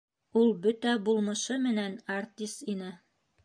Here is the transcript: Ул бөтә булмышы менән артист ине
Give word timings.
Ул 0.39 0.47
бөтә 0.63 0.93
булмышы 1.11 1.59
менән 1.67 2.01
артист 2.17 2.69
ине 2.77 2.93